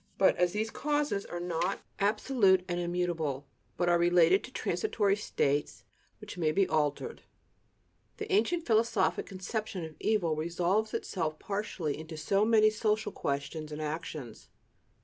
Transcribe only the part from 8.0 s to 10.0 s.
the ancient philosophic conception of